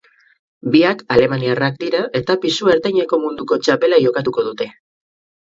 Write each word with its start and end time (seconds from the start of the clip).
Biak 0.75 1.03
alemaniarrak 1.15 1.77
dira 1.83 1.99
eta 2.21 2.37
pisu 2.47 2.73
ertaineko 2.77 3.21
munduko 3.27 3.61
txapela 3.67 4.01
jokatuko 4.09 4.49
dute. 4.51 4.71